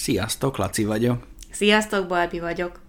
Sziasztok, 0.00 0.56
Laci 0.56 0.84
vagyok. 0.84 1.26
Sziasztok, 1.50 2.06
Balbi 2.06 2.38
vagyok. 2.38 2.80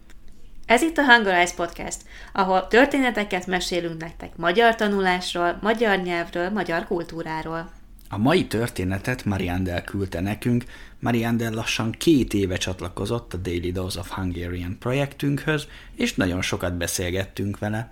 Ez 0.65 0.81
itt 0.81 0.97
a 0.97 1.05
Hungarize 1.05 1.53
Podcast, 1.55 1.97
ahol 2.33 2.67
történeteket 2.67 3.47
mesélünk 3.47 4.01
nektek 4.01 4.37
magyar 4.37 4.75
tanulásról, 4.75 5.57
magyar 5.61 5.99
nyelvről, 5.99 6.49
magyar 6.49 6.85
kultúráról. 6.85 7.71
A 8.09 8.17
mai 8.17 8.47
történetet 8.47 9.25
Mariandel 9.25 9.83
küldte 9.83 10.19
nekünk. 10.21 10.63
Mariandel 10.99 11.53
lassan 11.53 11.91
két 11.91 12.33
éve 12.33 12.57
csatlakozott 12.57 13.33
a 13.33 13.37
Daily 13.37 13.71
Dose 13.71 13.99
of 13.99 14.09
Hungarian 14.09 14.77
projektünkhöz, 14.79 15.67
és 15.95 16.13
nagyon 16.13 16.41
sokat 16.41 16.77
beszélgettünk 16.77 17.59
vele. 17.59 17.91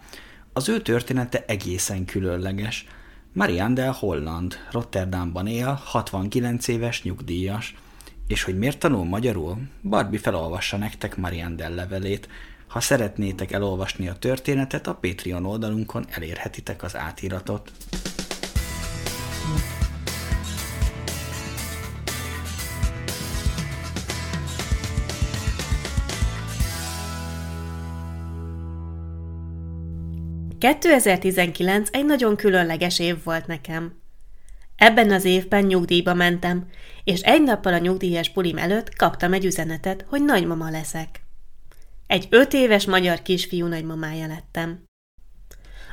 Az 0.53 0.69
ő 0.69 0.81
története 0.81 1.43
egészen 1.47 2.05
különleges. 2.05 2.87
Mariandel 3.33 3.91
holland, 3.91 4.57
Rotterdamban 4.71 5.47
él, 5.47 5.81
69 5.85 6.67
éves 6.67 7.03
nyugdíjas. 7.03 7.75
És 8.29 8.43
hogy 8.43 8.57
miért 8.57 8.79
tanul 8.79 9.05
magyarul? 9.05 9.57
Barbie 9.81 10.19
felolvassa 10.19 10.77
nektek 10.77 11.17
Mariandel 11.17 11.73
levelét. 11.73 12.27
Ha 12.67 12.79
szeretnétek 12.79 13.51
elolvasni 13.51 14.07
a 14.07 14.13
történetet, 14.13 14.87
a 14.87 14.93
Patreon 14.93 15.45
oldalunkon 15.45 16.05
elérhetitek 16.09 16.83
az 16.83 16.95
átiratot. 16.95 17.71
2019 30.59 31.89
egy 31.91 32.05
nagyon 32.05 32.35
különleges 32.35 32.99
év 32.99 33.23
volt 33.23 33.47
nekem. 33.47 33.98
Ebben 34.79 35.11
az 35.11 35.25
évben 35.25 35.63
nyugdíjba 35.63 36.13
mentem, 36.13 36.69
és 37.03 37.21
egy 37.21 37.43
nappal 37.43 37.73
a 37.73 37.77
nyugdíjas 37.77 38.29
bulim 38.29 38.57
előtt 38.57 38.95
kaptam 38.95 39.33
egy 39.33 39.45
üzenetet, 39.45 40.05
hogy 40.07 40.23
nagymama 40.23 40.69
leszek. 40.69 41.23
Egy 42.07 42.27
öt 42.29 42.53
éves 42.53 42.85
magyar 42.85 43.21
kisfiú 43.21 43.65
nagymamája 43.65 44.27
lettem. 44.27 44.83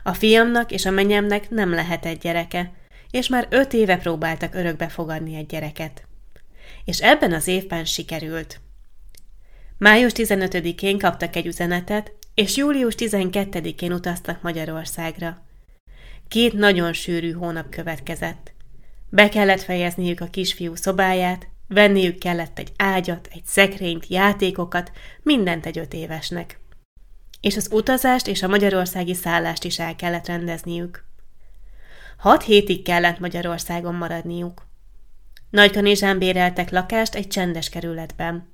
A 0.02 0.14
fiamnak 0.14 0.72
és 0.72 0.84
a 0.84 0.90
menyemnek 0.90 1.50
nem 1.50 1.70
lehet 1.70 2.04
egy 2.04 2.18
gyereke, 2.18 2.72
és 3.10 3.28
már 3.28 3.46
öt 3.50 3.72
éve 3.72 3.96
próbáltak 3.96 4.54
örökbe 4.54 4.88
fogadni 4.88 5.36
egy 5.36 5.46
gyereket. 5.46 6.06
És 6.84 7.00
ebben 7.00 7.32
az 7.32 7.46
évben 7.46 7.84
sikerült. 7.84 8.60
Május 9.78 10.12
15-én 10.14 10.98
kaptak 10.98 11.36
egy 11.36 11.46
üzenetet, 11.46 12.12
és 12.34 12.56
július 12.56 12.94
12-én 12.98 13.92
utaztak 13.92 14.42
Magyarországra. 14.42 15.42
Két 16.28 16.52
nagyon 16.52 16.92
sűrű 16.92 17.32
hónap 17.32 17.68
következett. 17.68 18.54
Be 19.08 19.28
kellett 19.28 19.62
fejezniük 19.62 20.20
a 20.20 20.26
kisfiú 20.26 20.74
szobáját, 20.74 21.48
venniük 21.68 22.18
kellett 22.18 22.58
egy 22.58 22.72
ágyat, 22.76 23.28
egy 23.32 23.44
szekrényt, 23.44 24.06
játékokat, 24.06 24.92
mindent 25.22 25.66
egy 25.66 25.78
öt 25.78 25.94
évesnek. 25.94 26.60
És 27.40 27.56
az 27.56 27.68
utazást 27.72 28.26
és 28.26 28.42
a 28.42 28.48
magyarországi 28.48 29.14
szállást 29.14 29.64
is 29.64 29.78
el 29.78 29.96
kellett 29.96 30.26
rendezniük. 30.26 31.04
Hat 32.16 32.42
hétig 32.42 32.82
kellett 32.82 33.18
Magyarországon 33.18 33.94
maradniuk. 33.94 34.66
Nagykanizsán 35.50 36.18
béreltek 36.18 36.70
lakást 36.70 37.14
egy 37.14 37.28
csendes 37.28 37.68
kerületben. 37.68 38.48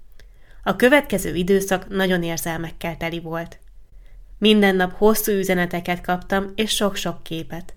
A 0.62 0.76
következő 0.76 1.34
időszak 1.34 1.88
nagyon 1.88 2.22
érzelmekkel 2.22 2.96
teli 2.96 3.20
volt. 3.20 3.58
Minden 4.38 4.76
nap 4.76 4.92
hosszú 4.92 5.32
üzeneteket 5.32 6.00
kaptam, 6.00 6.52
és 6.54 6.70
sok-sok 6.70 7.22
képet. 7.22 7.74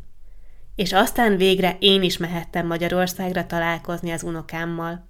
És 0.76 0.94
aztán 0.94 1.38
végre 1.38 1.78
én 1.80 2.04
is 2.04 2.18
mehettem 2.18 2.68
Magyarországra 2.68 3.46
találkozni 3.46 4.12
az 4.12 4.24
unokámmal. 4.24 5.08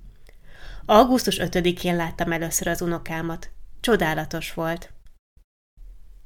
Augusztus 0.85 1.39
5-én 1.41 1.95
láttam 1.95 2.31
először 2.31 2.67
az 2.67 2.81
unokámat. 2.81 3.49
Csodálatos 3.80 4.53
volt. 4.53 4.93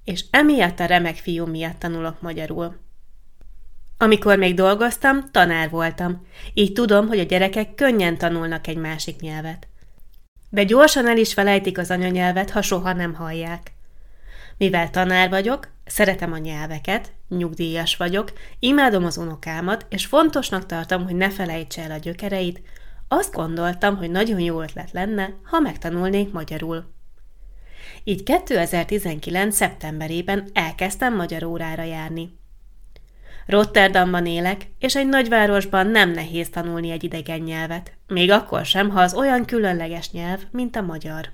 És 0.03 0.25
emiatt 0.31 0.79
a 0.79 0.85
remek 0.85 1.15
fiú 1.15 1.45
miatt 1.45 1.79
tanulok 1.79 2.21
magyarul. 2.21 2.75
Amikor 3.97 4.37
még 4.37 4.55
dolgoztam, 4.55 5.31
tanár 5.31 5.69
voltam, 5.69 6.25
így 6.53 6.73
tudom, 6.73 7.07
hogy 7.07 7.19
a 7.19 7.23
gyerekek 7.23 7.75
könnyen 7.75 8.17
tanulnak 8.17 8.67
egy 8.67 8.77
másik 8.77 9.19
nyelvet. 9.19 9.67
De 10.49 10.63
gyorsan 10.63 11.07
el 11.07 11.17
is 11.17 11.33
felejtik 11.33 11.77
az 11.77 11.91
anyanyelvet, 11.91 12.49
ha 12.49 12.61
soha 12.61 12.93
nem 12.93 13.13
hallják. 13.13 13.71
Mivel 14.57 14.89
tanár 14.89 15.29
vagyok, 15.29 15.67
szeretem 15.85 16.31
a 16.31 16.37
nyelveket, 16.37 17.11
nyugdíjas 17.29 17.95
vagyok, 17.95 18.33
imádom 18.59 19.05
az 19.05 19.17
unokámat, 19.17 19.85
és 19.89 20.05
fontosnak 20.05 20.65
tartom, 20.65 21.03
hogy 21.03 21.15
ne 21.15 21.29
felejtse 21.29 21.81
el 21.81 21.91
a 21.91 21.97
gyökereit, 21.97 22.61
azt 23.07 23.33
gondoltam, 23.33 23.97
hogy 23.97 24.11
nagyon 24.11 24.39
jó 24.39 24.61
ötlet 24.61 24.91
lenne, 24.91 25.33
ha 25.43 25.59
megtanulnék 25.59 26.31
magyarul. 26.31 26.93
Így 28.03 28.23
2019. 28.23 29.55
szeptemberében 29.55 30.49
elkezdtem 30.53 31.15
magyar 31.15 31.43
órára 31.43 31.83
járni. 31.83 32.37
Rotterdamban 33.45 34.25
élek, 34.25 34.67
és 34.79 34.95
egy 34.95 35.07
nagyvárosban 35.07 35.87
nem 35.87 36.11
nehéz 36.11 36.49
tanulni 36.49 36.91
egy 36.91 37.03
idegen 37.03 37.39
nyelvet, 37.39 37.93
még 38.07 38.31
akkor 38.31 38.65
sem, 38.65 38.89
ha 38.89 39.01
az 39.01 39.13
olyan 39.13 39.45
különleges 39.45 40.11
nyelv, 40.11 40.39
mint 40.51 40.75
a 40.75 40.81
magyar. 40.81 41.29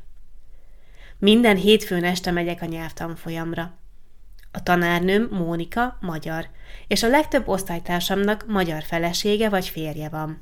Minden 1.18 1.56
hétfőn 1.56 2.04
este 2.04 2.32
megyek 2.32 2.62
a 2.62 2.66
nyelvtanfolyamra. 2.66 3.78
A 4.56 4.64
tanárnőm 4.64 5.28
Mónika 5.32 5.98
magyar, 6.02 6.48
és 6.88 7.04
a 7.04 7.08
legtöbb 7.08 7.48
osztálytársamnak 7.48 8.46
magyar 8.48 8.84
felesége 8.84 9.50
vagy 9.50 9.68
férje 9.68 10.10
van. 10.10 10.42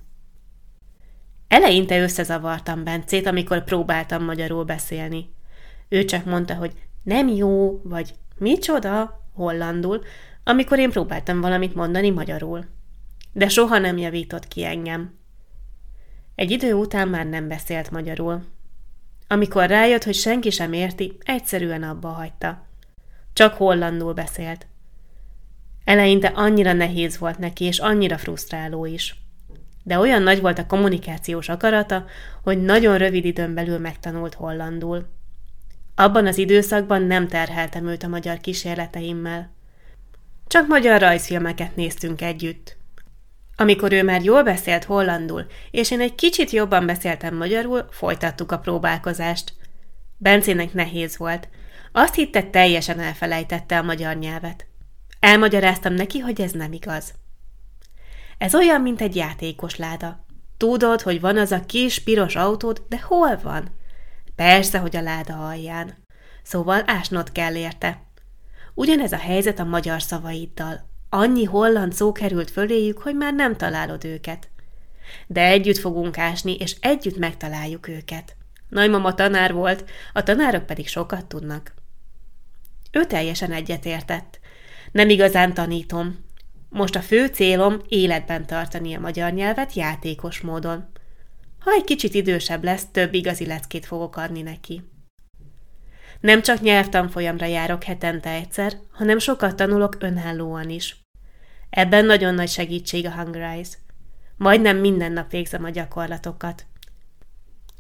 Eleinte 1.48 2.02
összezavartam 2.02 2.84
Bencét, 2.84 3.26
amikor 3.26 3.64
próbáltam 3.64 4.24
magyarul 4.24 4.64
beszélni. 4.64 5.34
Ő 5.90 6.06
csak 6.06 6.26
mondta, 6.26 6.56
hogy 6.56 6.74
nem 7.04 7.28
jó, 7.28 7.82
vagy 7.84 8.14
micsoda, 8.38 9.22
hollandul, 9.34 10.02
amikor 10.44 10.80
én 10.80 10.90
próbáltam 10.90 11.42
valamit 11.42 11.76
mondani 11.76 12.10
magyarul. 12.10 12.66
De 13.32 13.48
soha 13.48 13.78
nem 13.78 13.98
javított 13.98 14.48
ki 14.48 14.66
engem. 14.66 15.20
Egy 16.36 16.52
idő 16.52 16.74
után 16.74 17.08
már 17.08 17.26
nem 17.26 17.48
beszélt 17.48 17.92
magyarul. 17.92 18.46
Amikor 19.28 19.70
rájött, 19.70 20.04
hogy 20.04 20.16
senki 20.16 20.50
sem 20.50 20.74
érti, 20.74 21.18
egyszerűen 21.20 21.84
abba 21.84 22.08
hagyta. 22.08 22.72
Csak 23.34 23.54
hollandul 23.54 24.14
beszélt. 24.14 24.68
Eleinte 25.84 26.28
annyira 26.28 26.74
nehéz 26.74 27.18
volt 27.18 27.38
neki, 27.38 27.64
és 27.64 27.80
annyira 27.80 28.18
frusztráló 28.18 28.86
is. 28.86 29.16
De 29.84 30.00
olyan 30.00 30.22
nagy 30.22 30.42
volt 30.42 30.60
a 30.60 30.66
kommunikációs 30.66 31.50
akarata, 31.50 32.06
hogy 32.44 32.62
nagyon 32.62 32.98
rövid 32.98 33.26
időn 33.26 33.54
belül 33.54 33.80
megtanult 33.80 34.34
hollandul. 34.34 35.06
Abban 35.96 36.28
az 36.28 36.38
időszakban 36.38 37.02
nem 37.02 37.28
terheltem 37.28 37.88
őt 37.88 38.04
a 38.04 38.08
magyar 38.08 38.38
kísérleteimmel. 38.38 39.52
Csak 40.48 40.68
magyar 40.68 41.02
rajzfilmeket 41.02 41.76
néztünk 41.76 42.22
együtt. 42.22 42.78
Amikor 43.56 43.92
ő 43.92 44.04
már 44.04 44.24
jól 44.24 44.44
beszélt 44.44 44.84
hollandul, 44.84 45.46
és 45.72 45.92
én 45.92 46.02
egy 46.02 46.16
kicsit 46.16 46.52
jobban 46.52 46.86
beszéltem 46.86 47.36
magyarul, 47.36 47.88
folytattuk 47.92 48.52
a 48.52 48.60
próbálkozást. 48.60 49.54
Bencének 50.18 50.74
nehéz 50.74 51.18
volt. 51.18 51.48
Azt 51.96 52.16
hitte, 52.16 52.44
teljesen 52.44 53.00
elfelejtette 53.00 53.78
a 53.78 53.84
magyar 53.84 54.16
nyelvet. 54.16 54.66
Elmagyaráztam 55.20 55.94
neki, 55.94 56.20
hogy 56.20 56.42
ez 56.42 56.52
nem 56.52 56.72
igaz. 56.72 57.14
Ez 58.38 58.56
olyan, 58.56 58.82
mint 58.82 59.02
egy 59.02 59.16
játékos 59.16 59.76
láda. 59.76 60.26
Tudod, 60.58 61.02
hogy 61.02 61.20
van 61.22 61.38
az 61.38 61.52
a 61.52 61.66
kis 61.66 62.00
piros 62.00 62.36
autód, 62.36 62.84
de 62.90 63.02
hol 63.02 63.40
van? 63.44 63.76
Persze, 64.36 64.78
hogy 64.78 64.96
a 64.96 65.02
láda 65.02 65.48
alján. 65.48 65.98
Szóval 66.44 66.84
ásnod 66.86 67.32
kell 67.32 67.56
érte. 67.56 68.04
Ugyanez 68.74 69.12
a 69.12 69.18
helyzet 69.18 69.60
a 69.60 69.64
magyar 69.64 70.02
szavaiddal. 70.02 70.90
Annyi 71.10 71.44
holland 71.44 71.94
szó 71.94 72.12
került 72.12 72.52
föléjük, 72.52 72.98
hogy 72.98 73.16
már 73.16 73.34
nem 73.34 73.56
találod 73.56 74.06
őket. 74.06 74.50
De 75.28 75.42
együtt 75.42 75.78
fogunk 75.78 76.18
ásni, 76.18 76.56
és 76.56 76.76
együtt 76.80 77.18
megtaláljuk 77.18 77.88
őket. 77.88 78.36
Nagymama 78.70 79.14
tanár 79.14 79.54
volt, 79.54 79.90
a 80.14 80.24
tanárok 80.24 80.66
pedig 80.66 80.88
sokat 80.88 81.26
tudnak. 81.26 81.74
Ő 82.96 83.06
teljesen 83.06 83.52
egyetértett. 83.52 84.40
Nem 84.92 85.10
igazán 85.10 85.54
tanítom. 85.54 86.18
Most 86.70 86.96
a 86.96 87.02
fő 87.02 87.28
célom 87.28 87.82
életben 87.88 88.46
tartani 88.46 88.94
a 88.94 89.00
magyar 89.00 89.32
nyelvet 89.32 89.74
játékos 89.74 90.42
módon. 90.42 90.86
Ha 91.60 91.72
egy 91.72 91.84
kicsit 91.84 92.14
idősebb 92.14 92.64
lesz, 92.64 92.86
több 92.92 93.14
igazi 93.14 93.46
leckét 93.46 93.86
fogok 93.86 94.16
adni 94.16 94.42
neki. 94.42 94.82
Nem 96.20 96.42
csak 96.42 96.62
nyelvtanfolyamra 96.62 97.46
járok 97.46 97.84
hetente 97.84 98.30
egyszer, 98.30 98.78
hanem 98.92 99.20
sokat 99.20 99.56
tanulok 99.56 99.96
önállóan 100.00 100.70
is. 100.70 100.98
Ebben 101.70 102.06
nagyon 102.06 102.34
nagy 102.34 102.50
segítség 102.50 103.06
a 103.06 103.12
Hungarize. 103.12 103.78
Majdnem 104.38 104.78
minden 104.78 105.12
nap 105.12 105.32
végzem 105.32 105.64
a 105.64 105.70
gyakorlatokat. 105.70 106.66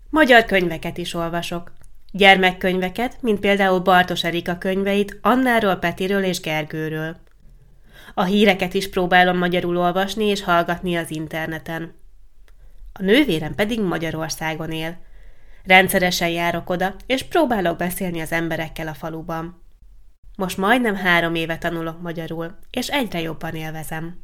Magyar 0.10 0.45
könyveket 0.45 0.98
is 0.98 1.13
olvasok. 1.13 1.71
Gyermekkönyveket, 2.15 3.18
mint 3.21 3.39
például 3.39 3.80
Bartos 3.80 4.24
Erika 4.24 4.57
könyveit 4.57 5.19
Annáról, 5.21 5.75
Petiről 5.75 6.24
és 6.24 6.39
Gergőről. 6.39 7.15
A 8.13 8.24
híreket 8.24 8.74
is 8.74 8.89
próbálom 8.89 9.38
magyarul 9.38 9.77
olvasni 9.77 10.25
és 10.25 10.44
hallgatni 10.44 10.95
az 10.95 11.12
interneten. 11.12 11.94
A 12.94 13.01
nővérem 13.04 13.56
pedig 13.56 13.81
Magyarországon 13.81 14.71
él. 14.71 14.98
Rendszeresen 15.63 16.30
járok 16.30 16.69
oda, 16.69 16.95
és 17.06 17.24
próbálok 17.24 17.77
beszélni 17.77 18.21
az 18.21 18.31
emberekkel 18.31 18.88
a 18.88 18.94
faluban. 18.94 19.62
Most 20.36 20.57
majdnem 20.57 20.95
három 20.95 21.36
éve 21.36 21.57
tanulok 21.57 22.01
magyarul, 22.01 22.57
és 22.71 22.88
egyre 22.88 23.21
jobban 23.21 23.56
élvezem. 23.56 24.21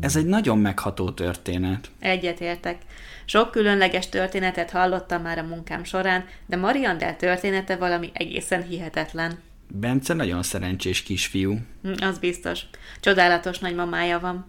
Ez 0.00 0.16
egy 0.16 0.26
nagyon 0.26 0.58
megható 0.58 1.10
történet. 1.10 1.90
Egyetértek. 1.98 2.76
Sok 3.24 3.50
különleges 3.50 4.08
történetet 4.08 4.70
hallottam 4.70 5.22
már 5.22 5.38
a 5.38 5.42
munkám 5.42 5.84
során, 5.84 6.24
de 6.46 6.56
Mariandel 6.56 7.16
története 7.16 7.76
valami 7.76 8.10
egészen 8.12 8.62
hihetetlen. 8.62 9.38
Bence 9.68 10.14
nagyon 10.14 10.42
szerencsés 10.42 11.02
kisfiú. 11.02 11.58
Hm, 11.82 11.92
Az 12.00 12.18
biztos. 12.18 12.60
Csodálatos 13.00 13.58
nagymamája 13.58 14.20
van. 14.20 14.46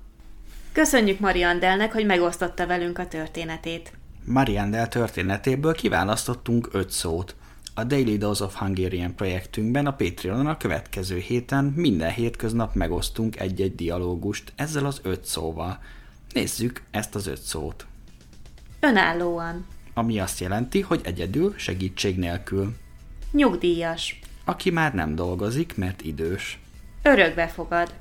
Köszönjük 0.72 1.20
Mariandelnek, 1.20 1.94
hogy 1.94 2.06
megosztotta 2.06 2.68
velünk 2.68 2.98
a 2.98 3.08
történetét. 3.08 3.92
Mariandel 4.26 4.88
történetéből 4.88 5.74
kiválasztottunk 5.74 6.70
öt 6.72 6.90
szót. 6.90 7.36
A 7.80 7.84
Daily 7.84 8.18
Dose 8.18 8.44
of 8.44 8.56
Hungarian 8.56 9.16
projektünkben 9.16 9.86
a 9.86 9.94
Patreonon 9.94 10.48
a 10.48 10.58
következő 10.58 11.18
héten 11.18 11.66
minden 11.66 12.12
hétköznap 12.12 12.76
megosztunk 12.76 13.40
egy-egy 13.40 13.76
dialógust 13.76 14.54
ezzel 14.56 14.86
az 14.86 15.00
öt 15.04 15.26
szóval. 15.26 15.80
Nézzük 16.34 16.82
ezt 16.92 17.16
az 17.16 17.28
öt 17.28 17.42
szót. 17.42 17.86
Önállóan. 18.80 19.66
Ami 19.94 20.20
azt 20.20 20.40
jelenti, 20.40 20.82
hogy 20.82 21.02
egyedül, 21.04 21.54
segítség 21.58 22.18
nélkül. 22.18 22.76
Nyugdíjas. 23.32 24.20
Aki 24.46 24.70
már 24.70 24.94
nem 24.94 25.16
dolgozik, 25.16 25.76
mert 25.76 26.02
idős. 26.02 26.60
Örökbe 27.02 27.48
fogad. 27.48 27.94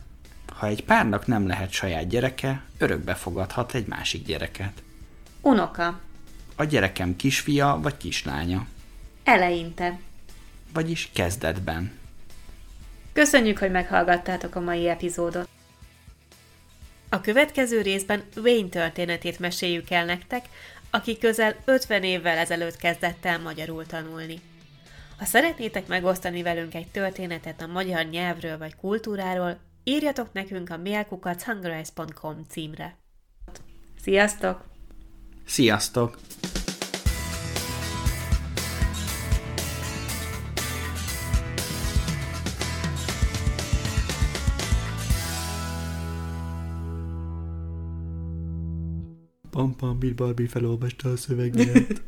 Ha 0.52 0.67
egy 0.67 0.84
párnak 0.84 1.26
nem 1.26 1.46
lehet 1.46 1.70
saját 1.70 2.08
gyereke, 2.08 2.62
örökbe 2.78 3.14
fogadhat 3.14 3.75
egy 3.75 3.87
másik 3.87 4.26
gyereket. 4.26 4.82
Unoka. 5.40 6.00
A 6.55 6.64
gyerekem 6.64 7.17
kisfia 7.17 7.78
vagy 7.82 7.96
kislánya, 7.96 8.67
Eleinte. 9.26 9.99
vagyis 10.73 11.11
kezdetben. 11.12 11.93
Köszönjük, 13.12 13.58
hogy 13.58 13.70
meghallgattátok 13.70 14.55
a 14.55 14.61
mai 14.61 14.88
epizódot. 14.88 15.49
A 17.08 17.20
következő 17.20 17.81
részben 17.81 18.23
Wayne 18.37 18.69
történetét 18.69 19.38
meséljük 19.38 19.90
el 19.90 20.05
nektek, 20.05 20.44
aki 20.90 21.19
közel 21.19 21.56
50 21.64 22.02
évvel 22.02 22.38
ezelőtt 22.38 22.76
kezdett 22.76 23.25
el 23.25 23.38
magyarul 23.38 23.87
tanulni. 23.87 24.40
Ha 25.19 25.25
szeretnétek 25.25 25.87
megosztani 25.87 26.43
velünk 26.43 26.75
egy 26.75 26.88
történetet 26.88 27.62
a 27.62 27.67
magyar 27.67 28.05
nyelvről 28.05 28.58
vagy 28.58 28.76
kultúráról, 28.76 29.58
írjatok 29.84 30.32
nekünk 30.32 30.70
a 30.70 30.76
mailkukac.hungarize.com 30.76 32.44
címre. 32.49 32.96
Sziasztok! 34.02 34.64
Sziasztok! 35.46 36.19
Pam 49.56 49.76
Pam 49.76 49.98
Bill 49.98 50.14
Barbie 50.14 50.48
felolvasta 50.48 51.10
a 51.10 51.16
szöveget. 51.16 52.02